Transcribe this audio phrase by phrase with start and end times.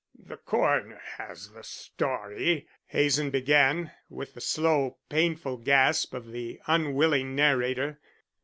[0.17, 7.35] "The coroner has the story," Hazen began, with the slow, painful gasp of the unwilling
[7.35, 7.99] narrator.